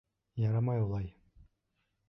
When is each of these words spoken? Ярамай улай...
Ярамай 0.43 0.81
улай... 0.85 1.13